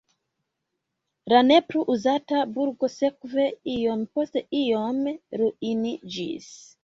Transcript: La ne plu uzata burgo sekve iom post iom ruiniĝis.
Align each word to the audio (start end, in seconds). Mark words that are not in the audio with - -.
La 1.33 1.41
ne 1.49 1.57
plu 1.71 1.81
uzata 1.95 2.39
burgo 2.55 2.89
sekve 2.93 3.45
iom 3.75 4.01
post 4.15 4.41
iom 4.61 5.03
ruiniĝis. 5.43 6.49